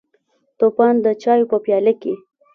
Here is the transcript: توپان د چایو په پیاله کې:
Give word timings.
توپان 0.57 0.95
د 1.05 1.07
چایو 1.23 1.49
په 1.51 1.57
پیاله 1.65 1.93
کې: 2.01 2.13